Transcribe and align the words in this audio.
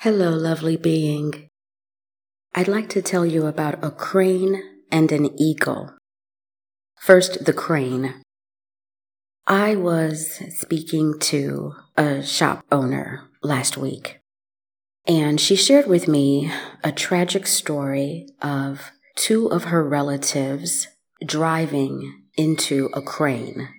Hello, 0.00 0.28
lovely 0.28 0.76
being. 0.76 1.48
I'd 2.54 2.68
like 2.68 2.90
to 2.90 3.00
tell 3.00 3.24
you 3.24 3.46
about 3.46 3.82
a 3.82 3.90
crane 3.90 4.62
and 4.92 5.10
an 5.10 5.34
eagle. 5.40 5.94
First, 7.00 7.46
the 7.46 7.54
crane. 7.54 8.20
I 9.46 9.74
was 9.74 10.42
speaking 10.54 11.18
to 11.20 11.72
a 11.96 12.22
shop 12.22 12.62
owner 12.70 13.30
last 13.42 13.78
week, 13.78 14.20
and 15.06 15.40
she 15.40 15.56
shared 15.56 15.86
with 15.86 16.06
me 16.06 16.52
a 16.84 16.92
tragic 16.92 17.46
story 17.46 18.28
of 18.42 18.92
two 19.14 19.46
of 19.46 19.64
her 19.64 19.82
relatives 19.82 20.88
driving 21.24 22.22
into 22.36 22.90
a 22.92 23.00
crane. 23.00 23.75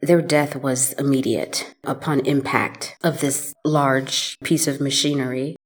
Their 0.00 0.20
death 0.20 0.56
was 0.56 0.92
immediate 0.94 1.74
upon 1.84 2.20
impact 2.20 2.96
of 3.02 3.20
this 3.20 3.54
large 3.64 4.38
piece 4.44 4.66
of 4.66 4.80
machinery. 4.80 5.56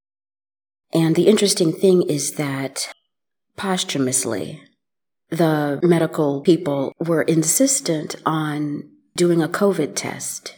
And 0.93 1.17
the 1.17 1.27
interesting 1.27 1.73
thing 1.73 2.03
is 2.03 2.35
that 2.35 2.93
posthumously, 3.57 4.63
the 5.31 5.81
medical 5.83 6.41
people 6.41 6.93
were 6.99 7.23
insistent 7.23 8.17
on 8.25 8.89
doing 9.17 9.43
a 9.43 9.49
COVID 9.49 9.95
test 9.95 10.57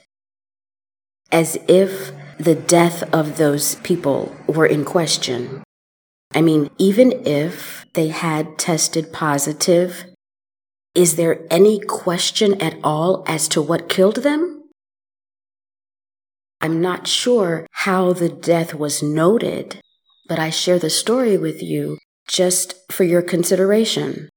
as 1.31 1.57
if 1.67 2.13
the 2.39 2.55
death 2.55 3.03
of 3.15 3.39
those 3.39 3.77
people 3.77 4.37
were 4.47 4.67
in 4.67 4.85
question. 4.85 5.63
I 6.35 6.43
mean, 6.43 6.71
even 6.79 7.27
if 7.27 7.87
they 7.95 8.09
had 8.09 8.59
tested 8.59 9.13
positive 9.13 10.05
is 10.95 11.17
there 11.17 11.47
any 11.51 11.81
question 11.81 12.61
at 12.61 12.77
all 12.85 13.25
as 13.27 13.49
to 13.49 13.63
what 13.63 13.89
killed 13.89 14.17
them? 14.17 14.65
I'm 16.61 16.81
not 16.81 17.07
sure 17.07 17.67
how 17.73 18.13
the 18.13 18.29
death 18.29 18.75
was 18.75 19.03
noted, 19.03 19.81
but 20.29 20.39
I 20.39 20.51
share 20.51 20.79
the 20.79 20.91
story 20.91 21.37
with 21.39 21.63
you 21.63 21.99
just 22.29 22.75
for 22.93 23.05
your 23.05 23.23
consideration. 23.23 24.29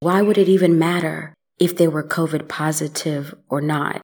Why 0.00 0.22
would 0.22 0.38
it 0.38 0.48
even 0.48 0.78
matter 0.78 1.34
if 1.58 1.76
they 1.76 1.88
were 1.88 2.06
COVID 2.06 2.48
positive 2.48 3.34
or 3.48 3.60
not? 3.60 4.00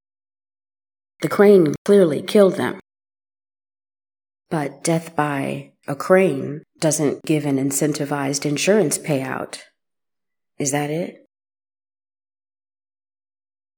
The 1.22 1.28
crane 1.28 1.74
clearly 1.84 2.20
killed 2.20 2.56
them. 2.56 2.80
But 4.50 4.82
death 4.82 5.16
by 5.16 5.72
a 5.86 5.94
crane 5.94 6.62
doesn't 6.80 7.24
give 7.24 7.46
an 7.46 7.56
incentivized 7.56 8.44
insurance 8.44 8.98
payout. 8.98 9.60
Is 10.58 10.72
that 10.72 10.90
it? 10.90 11.23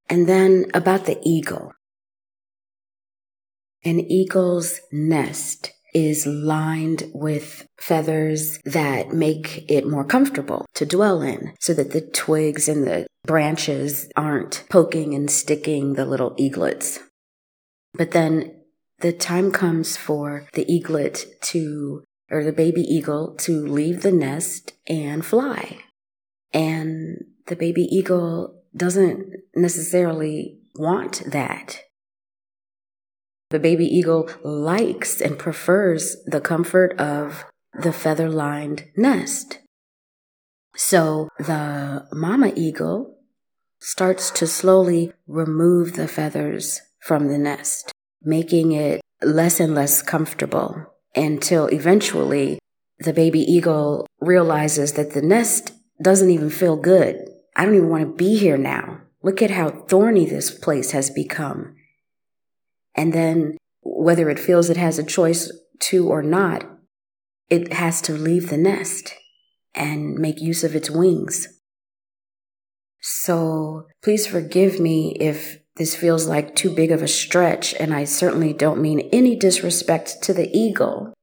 And 0.09 0.27
then 0.27 0.65
about 0.73 1.05
the 1.05 1.19
eagle. 1.23 1.73
An 3.83 3.99
eagle's 3.99 4.79
nest 4.91 5.71
is 5.93 6.27
lined 6.27 7.09
with 7.13 7.67
feathers 7.77 8.59
that 8.65 9.13
make 9.13 9.65
it 9.69 9.87
more 9.87 10.03
comfortable 10.03 10.65
to 10.75 10.85
dwell 10.85 11.21
in 11.21 11.53
so 11.59 11.73
that 11.73 11.91
the 11.91 12.01
twigs 12.01 12.67
and 12.67 12.85
the 12.85 13.07
branches 13.25 14.09
aren't 14.15 14.63
poking 14.69 15.13
and 15.13 15.29
sticking 15.29 15.93
the 15.93 16.05
little 16.05 16.33
eaglets. 16.37 16.99
But 17.93 18.11
then 18.11 18.53
the 18.99 19.13
time 19.13 19.51
comes 19.51 19.97
for 19.97 20.47
the 20.53 20.71
eaglet 20.71 21.25
to, 21.41 22.03
or 22.29 22.43
the 22.43 22.51
baby 22.51 22.81
eagle 22.81 23.35
to 23.39 23.65
leave 23.65 24.01
the 24.01 24.11
nest 24.11 24.73
and 24.87 25.25
fly. 25.25 25.79
And 26.53 27.25
the 27.47 27.55
baby 27.55 27.83
eagle 27.83 28.56
doesn't 28.75 29.33
necessarily 29.55 30.59
want 30.75 31.23
that. 31.31 31.81
The 33.49 33.59
baby 33.59 33.85
eagle 33.85 34.29
likes 34.43 35.21
and 35.21 35.39
prefers 35.39 36.17
the 36.25 36.41
comfort 36.41 36.99
of 36.99 37.45
the 37.73 37.93
feather 37.93 38.29
lined 38.29 38.85
nest. 38.95 39.59
So 40.75 41.29
the 41.39 42.07
mama 42.11 42.51
eagle 42.55 43.17
starts 43.79 44.31
to 44.31 44.47
slowly 44.47 45.13
remove 45.27 45.93
the 45.93 46.07
feathers 46.07 46.81
from 46.99 47.27
the 47.27 47.37
nest, 47.37 47.91
making 48.21 48.73
it 48.73 49.01
less 49.21 49.59
and 49.59 49.73
less 49.73 50.01
comfortable 50.01 50.93
until 51.15 51.67
eventually 51.67 52.59
the 52.99 53.13
baby 53.13 53.39
eagle 53.39 54.05
realizes 54.19 54.93
that 54.93 55.13
the 55.13 55.21
nest 55.21 55.71
doesn't 56.01 56.29
even 56.29 56.49
feel 56.49 56.75
good. 56.75 57.26
I 57.57 57.65
don't 57.65 57.75
even 57.75 57.89
want 57.89 58.03
to 58.03 58.15
be 58.15 58.37
here 58.37 58.57
now. 58.57 59.01
Look 59.23 59.41
at 59.41 59.49
how 59.49 59.71
thorny 59.71 60.25
this 60.25 60.51
place 60.51 60.91
has 60.91 61.09
become. 61.09 61.75
And 62.93 63.13
then, 63.13 63.57
whether 63.81 64.29
it 64.29 64.39
feels 64.39 64.69
it 64.69 64.77
has 64.77 64.99
a 64.99 65.03
choice 65.03 65.51
to 65.79 66.07
or 66.07 66.21
not, 66.21 66.69
it 67.49 67.73
has 67.73 67.99
to 68.03 68.13
leave 68.13 68.49
the 68.49 68.57
nest 68.57 69.15
and 69.73 70.15
make 70.19 70.39
use 70.39 70.63
of 70.63 70.75
its 70.75 70.91
wings. 70.91 71.47
So 73.01 73.87
please 74.03 74.27
forgive 74.27 74.79
me 74.79 75.17
if 75.19 75.59
this 75.77 75.95
feels 75.95 76.27
like 76.27 76.55
too 76.55 76.73
big 76.73 76.91
of 76.91 77.01
a 77.01 77.07
stretch, 77.07 77.73
and 77.79 77.93
I 77.93 78.03
certainly 78.03 78.53
don't 78.53 78.81
mean 78.81 79.09
any 79.11 79.35
disrespect 79.35 80.21
to 80.23 80.33
the 80.33 80.49
eagle, 80.55 81.13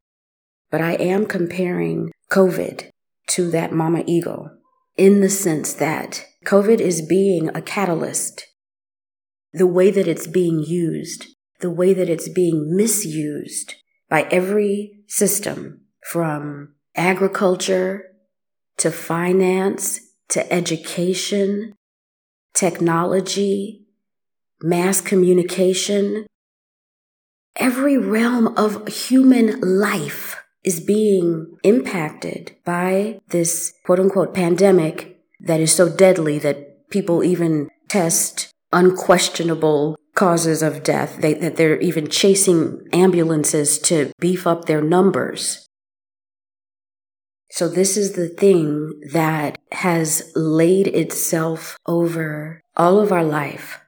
but 0.70 0.80
I 0.80 0.94
am 0.94 1.26
comparing 1.26 2.10
COVID 2.30 2.88
to 3.28 3.50
that 3.50 3.72
mama 3.72 4.02
eagle 4.06 4.50
in 4.96 5.20
the 5.20 5.30
sense 5.30 5.72
that 5.74 6.24
COVID 6.44 6.80
is 6.80 7.06
being 7.06 7.50
a 7.54 7.62
catalyst. 7.62 8.46
The 9.52 9.66
way 9.66 9.90
that 9.90 10.08
it's 10.08 10.26
being 10.26 10.60
used, 10.60 11.26
the 11.60 11.70
way 11.70 11.94
that 11.94 12.08
it's 12.08 12.28
being 12.28 12.76
misused 12.76 13.74
by 14.08 14.22
every 14.30 15.04
system 15.06 15.82
from 16.10 16.74
agriculture 16.96 18.04
to 18.78 18.90
finance 18.90 20.00
to 20.28 20.52
education, 20.52 21.74
technology, 22.52 23.86
mass 24.60 25.00
communication. 25.00 26.26
Every 27.56 27.96
realm 27.96 28.48
of 28.56 28.88
human 28.88 29.60
life 29.60 30.43
is 30.64 30.80
being 30.80 31.56
impacted 31.62 32.56
by 32.64 33.20
this 33.28 33.74
quote 33.84 34.00
unquote 34.00 34.34
pandemic 34.34 35.20
that 35.40 35.60
is 35.60 35.74
so 35.74 35.94
deadly 35.94 36.38
that 36.38 36.90
people 36.90 37.22
even 37.22 37.68
test 37.88 38.50
unquestionable 38.72 39.96
causes 40.14 40.62
of 40.62 40.82
death, 40.82 41.18
they, 41.20 41.34
that 41.34 41.56
they're 41.56 41.80
even 41.80 42.08
chasing 42.08 42.86
ambulances 42.92 43.78
to 43.78 44.12
beef 44.18 44.46
up 44.46 44.64
their 44.64 44.80
numbers. 44.80 45.68
So, 47.50 47.68
this 47.68 47.96
is 47.96 48.12
the 48.12 48.28
thing 48.28 49.00
that 49.12 49.58
has 49.70 50.32
laid 50.34 50.88
itself 50.88 51.76
over 51.86 52.60
all 52.76 52.98
of 52.98 53.12
our 53.12 53.24
life. 53.24 53.80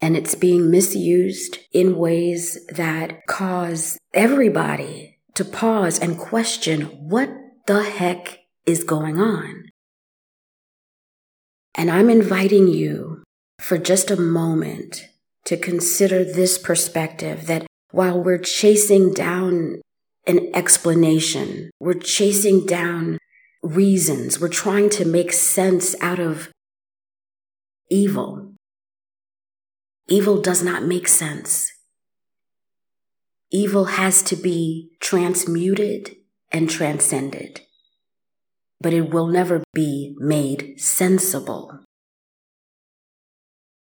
And 0.00 0.16
it's 0.16 0.34
being 0.34 0.70
misused 0.70 1.58
in 1.72 1.96
ways 1.96 2.58
that 2.66 3.24
cause 3.26 3.98
everybody 4.12 5.11
to 5.34 5.44
pause 5.44 5.98
and 5.98 6.18
question 6.18 6.82
what 7.08 7.30
the 7.66 7.82
heck 7.82 8.40
is 8.66 8.84
going 8.84 9.20
on. 9.20 9.64
And 11.74 11.90
I'm 11.90 12.10
inviting 12.10 12.68
you 12.68 13.22
for 13.58 13.78
just 13.78 14.10
a 14.10 14.20
moment 14.20 15.04
to 15.44 15.56
consider 15.56 16.24
this 16.24 16.58
perspective 16.58 17.46
that 17.46 17.66
while 17.90 18.22
we're 18.22 18.38
chasing 18.38 19.12
down 19.12 19.80
an 20.26 20.50
explanation, 20.54 21.70
we're 21.80 21.94
chasing 21.94 22.66
down 22.66 23.18
reasons, 23.62 24.40
we're 24.40 24.48
trying 24.48 24.90
to 24.90 25.04
make 25.04 25.32
sense 25.32 25.94
out 26.00 26.18
of 26.18 26.50
evil. 27.90 28.52
Evil 30.08 30.40
does 30.40 30.62
not 30.62 30.82
make 30.82 31.08
sense. 31.08 31.70
Evil 33.54 33.84
has 33.84 34.22
to 34.22 34.34
be 34.34 34.90
transmuted 34.98 36.16
and 36.50 36.70
transcended, 36.70 37.60
but 38.80 38.94
it 38.94 39.10
will 39.10 39.26
never 39.26 39.62
be 39.74 40.16
made 40.18 40.80
sensible. 40.80 41.80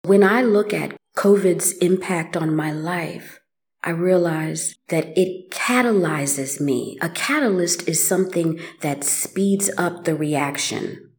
When 0.04 0.24
I 0.24 0.42
look 0.42 0.74
at 0.74 0.98
COVID's 1.16 1.72
impact 1.78 2.36
on 2.36 2.54
my 2.54 2.74
life, 2.74 3.40
I 3.82 3.92
realize 3.92 4.76
that 4.90 5.18
it 5.18 5.52
catalyzes 5.52 6.60
me. 6.60 6.98
A 7.02 7.08
catalyst 7.08 7.88
is 7.88 8.06
something 8.06 8.60
that 8.82 9.06
speeds 9.06 9.72
up 9.78 10.04
the 10.04 10.16
reaction. 10.16 11.12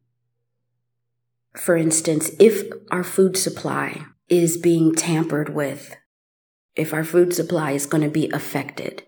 For 1.55 1.75
instance, 1.75 2.29
if 2.39 2.71
our 2.91 3.03
food 3.03 3.35
supply 3.35 4.05
is 4.29 4.57
being 4.57 4.93
tampered 4.93 5.49
with 5.55 5.95
if 6.75 6.93
our 6.93 7.03
food 7.03 7.33
supply 7.33 7.71
is 7.71 7.85
going 7.85 8.03
to 8.03 8.09
be 8.09 8.29
affected. 8.31 9.03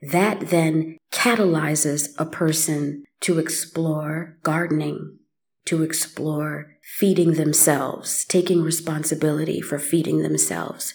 That 0.00 0.50
then 0.50 0.98
catalyzes 1.12 2.10
a 2.18 2.26
person 2.26 3.04
to 3.20 3.38
explore 3.38 4.36
gardening, 4.42 5.18
to 5.64 5.82
explore 5.82 6.76
feeding 6.82 7.34
themselves, 7.34 8.24
taking 8.26 8.62
responsibility 8.62 9.60
for 9.60 9.78
feeding 9.78 10.22
themselves. 10.22 10.94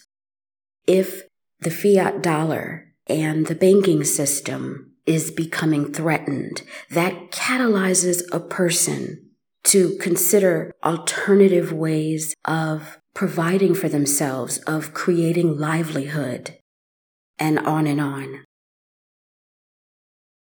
If 0.88 1.24
the 1.60 1.72
fiat 1.72 2.22
dollar 2.22 2.94
and 3.08 3.48
the 3.48 3.56
banking 3.56 4.04
system 4.04 4.92
is 5.06 5.32
becoming 5.32 5.92
threatened. 5.92 6.64
That 6.90 7.32
catalyzes 7.32 8.24
a 8.32 8.40
person 8.40 9.30
to 9.64 9.98
consider 9.98 10.74
alternative 10.84 11.72
ways 11.72 12.34
of 12.46 12.98
providing 13.14 13.74
for 13.76 13.90
themselves, 13.90 14.58
of 14.60 14.94
creating 14.94 15.58
livelihood, 15.58 16.58
and 17.38 17.60
on 17.60 17.88
and 17.88 18.00
on. 18.00 18.44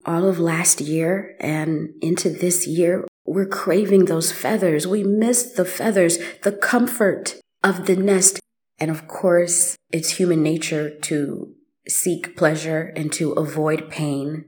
All 0.04 0.28
of 0.28 0.38
last 0.38 0.80
year 0.80 1.36
and 1.40 1.90
into 2.00 2.30
this 2.30 2.66
year, 2.66 3.04
we're 3.26 3.46
craving 3.46 4.04
those 4.04 4.30
feathers. 4.30 4.86
We 4.86 5.02
miss 5.02 5.52
the 5.52 5.64
feathers, 5.64 6.18
the 6.42 6.52
comfort 6.52 7.36
of 7.64 7.86
the 7.86 7.96
nest. 7.96 8.38
And 8.78 8.90
of 8.90 9.08
course, 9.08 9.76
it's 9.90 10.12
human 10.12 10.42
nature 10.42 10.90
to 10.90 11.54
seek 11.88 12.36
pleasure 12.36 12.92
and 12.94 13.12
to 13.14 13.32
avoid 13.32 13.90
pain. 13.90 14.46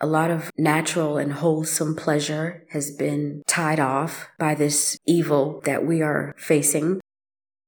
A 0.00 0.06
lot 0.06 0.30
of 0.30 0.50
natural 0.58 1.16
and 1.16 1.32
wholesome 1.32 1.94
pleasure 1.94 2.64
has 2.70 2.90
been 2.90 3.42
tied 3.46 3.78
off 3.78 4.28
by 4.38 4.54
this 4.54 4.98
evil 5.06 5.60
that 5.64 5.86
we 5.86 6.02
are 6.02 6.34
facing, 6.36 7.00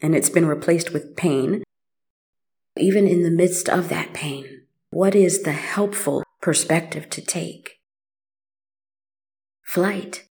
and 0.04 0.14
it's 0.14 0.28
been 0.28 0.44
replaced 0.44 0.92
with 0.92 1.16
pain. 1.16 1.62
Even 2.76 3.08
in 3.08 3.22
the 3.22 3.30
midst 3.30 3.70
of 3.70 3.88
that 3.88 4.12
pain, 4.12 4.66
what 4.90 5.14
is 5.14 5.44
the 5.44 5.52
helpful 5.52 6.22
perspective 6.42 7.08
to 7.08 7.22
take? 7.22 7.80
Flight. 9.62 10.28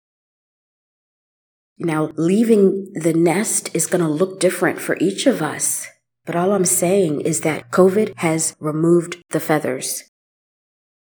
Now, 1.79 2.12
leaving 2.17 2.91
the 2.94 3.12
nest 3.12 3.69
is 3.75 3.87
going 3.87 4.00
to 4.00 4.09
look 4.09 4.41
different 4.41 4.81
for 4.81 4.97
each 5.00 5.26
of 5.26 5.43
us. 5.43 5.87
But 6.25 6.35
all 6.35 6.53
I'm 6.53 6.65
saying 6.65 7.20
is 7.20 7.43
that 7.43 7.70
COVID 7.70 8.15
has 8.17 8.56
removed 8.59 9.19
the 9.29 9.38
feathers. 9.38 10.05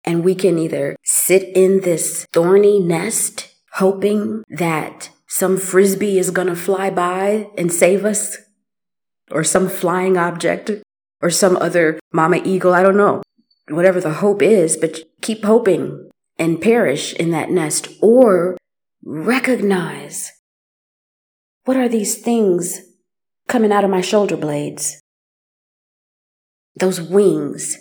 And 0.02 0.24
we 0.24 0.34
can 0.34 0.58
either 0.58 0.96
sit 1.04 1.44
in 1.54 1.82
this 1.82 2.26
thorny 2.32 2.80
nest 2.80 3.54
hoping 3.74 4.42
that 4.48 5.10
some 5.30 5.56
frisbee 5.56 6.18
is 6.18 6.32
going 6.32 6.48
to 6.48 6.56
fly 6.56 6.90
by 6.90 7.48
and 7.56 7.72
save 7.72 8.04
us, 8.04 8.36
or 9.30 9.44
some 9.44 9.68
flying 9.68 10.18
object, 10.18 10.72
or 11.22 11.30
some 11.30 11.56
other 11.58 12.00
mama 12.12 12.40
eagle. 12.44 12.74
I 12.74 12.82
don't 12.82 12.96
know. 12.96 13.22
Whatever 13.68 14.00
the 14.00 14.14
hope 14.14 14.42
is, 14.42 14.76
but 14.76 14.98
keep 15.22 15.44
hoping 15.44 16.10
and 16.36 16.60
perish 16.60 17.12
in 17.14 17.30
that 17.30 17.48
nest, 17.48 17.86
or 18.02 18.56
recognize 19.04 20.32
what 21.64 21.76
are 21.76 21.88
these 21.88 22.18
things 22.18 22.80
coming 23.46 23.70
out 23.70 23.84
of 23.84 23.90
my 23.90 24.00
shoulder 24.00 24.36
blades? 24.36 25.00
Those 26.74 27.00
wings. 27.00 27.78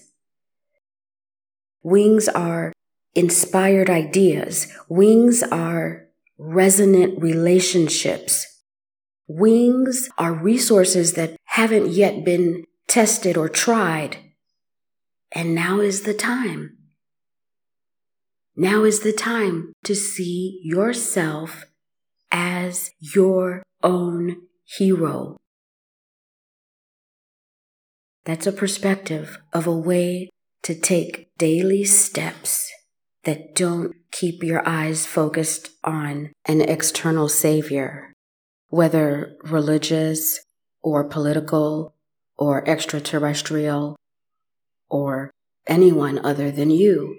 Wings 1.81 2.27
are 2.29 2.73
inspired 3.15 3.89
ideas. 3.89 4.67
Wings 4.87 5.41
are 5.41 6.08
resonant 6.39 7.21
relationships. 7.21 8.45
Wings 9.27 10.09
are 10.17 10.33
resources 10.33 11.13
that 11.13 11.35
haven't 11.43 11.89
yet 11.89 12.23
been 12.23 12.63
tested 12.87 13.37
or 13.37 13.49
tried. 13.49 14.17
And 15.33 15.53
now 15.53 15.81
is 15.81 16.03
the 16.03 16.13
time. 16.13 16.77
Now 18.55 18.83
is 18.83 19.01
the 19.01 19.13
time 19.13 19.73
to 19.83 19.93
see 19.93 20.59
yourself 20.63 21.65
as 22.31 22.91
your 22.99 23.61
own 23.83 24.37
hero. 24.65 25.37
That's 28.25 28.47
a 28.47 28.51
perspective 28.51 29.39
of 29.53 29.67
a 29.67 29.77
way 29.77 30.29
to 30.63 30.75
take 30.75 31.29
daily 31.37 31.83
steps 31.83 32.71
that 33.23 33.55
don't 33.55 33.95
keep 34.11 34.43
your 34.43 34.67
eyes 34.67 35.05
focused 35.05 35.69
on 35.83 36.31
an 36.45 36.61
external 36.61 37.27
savior, 37.29 38.13
whether 38.69 39.35
religious 39.43 40.39
or 40.81 41.03
political 41.03 41.93
or 42.37 42.67
extraterrestrial 42.67 43.95
or 44.89 45.31
anyone 45.67 46.17
other 46.19 46.51
than 46.51 46.69
you. 46.69 47.15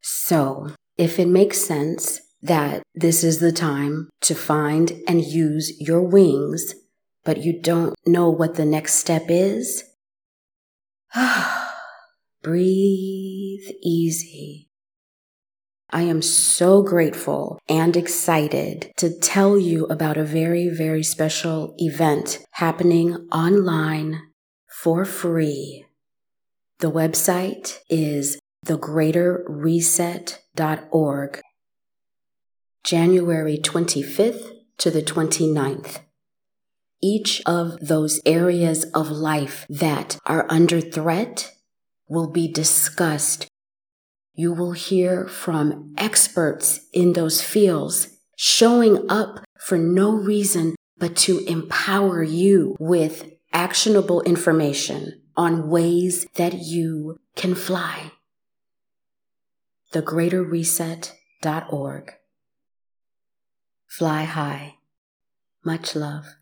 So, 0.00 0.74
if 0.96 1.18
it 1.18 1.28
makes 1.28 1.58
sense 1.58 2.20
that 2.42 2.82
this 2.94 3.24
is 3.24 3.40
the 3.40 3.52
time 3.52 4.10
to 4.20 4.34
find 4.34 4.92
and 5.08 5.24
use 5.24 5.80
your 5.80 6.02
wings 6.02 6.74
but 7.28 7.44
you 7.44 7.60
don't 7.60 7.94
know 8.06 8.30
what 8.30 8.54
the 8.54 8.64
next 8.64 8.94
step 8.94 9.26
is, 9.28 9.84
breathe 12.42 13.68
easy. 13.82 14.68
I 15.90 16.02
am 16.02 16.20
so 16.20 16.82
grateful 16.82 17.58
and 17.68 17.96
excited 17.96 18.92
to 18.98 19.18
tell 19.18 19.58
you 19.58 19.86
about 19.86 20.18
a 20.18 20.24
very, 20.24 20.68
very 20.68 21.02
special 21.02 21.74
event 21.78 22.44
happening 22.52 23.14
online 23.32 24.20
for 24.68 25.06
free. 25.06 25.86
The 26.80 26.90
website 26.90 27.78
is 27.88 28.38
thegreaterreset.org, 28.66 31.40
January 32.84 33.58
25th 33.58 34.52
to 34.76 34.90
the 34.90 35.02
29th 35.02 36.00
each 37.00 37.42
of 37.46 37.78
those 37.80 38.20
areas 38.26 38.84
of 38.94 39.10
life 39.10 39.66
that 39.68 40.18
are 40.26 40.46
under 40.48 40.80
threat 40.80 41.52
will 42.08 42.30
be 42.30 42.48
discussed. 42.48 43.46
You 44.34 44.52
will 44.52 44.72
hear 44.72 45.28
from 45.28 45.94
experts 45.96 46.80
in 46.92 47.12
those 47.12 47.40
fields 47.42 48.08
showing 48.36 49.08
up 49.10 49.44
for 49.58 49.76
no 49.76 50.12
reason 50.12 50.76
but 50.96 51.16
to 51.16 51.44
empower 51.46 52.22
you 52.22 52.76
with 52.78 53.28
actionable 53.52 54.22
information 54.22 55.20
on 55.36 55.68
ways 55.68 56.24
that 56.34 56.54
you 56.54 57.18
can 57.36 57.54
fly. 57.54 58.12
TheGreaterReset.org. 59.92 62.12
Fly 63.86 64.24
high. 64.24 64.74
Much 65.64 65.96
love. 65.96 66.36